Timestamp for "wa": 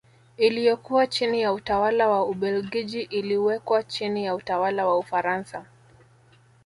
2.09-2.25, 4.87-4.97